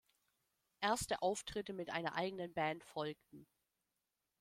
[0.81, 3.45] Erste Auftritte mit einer eigenen Band folgten.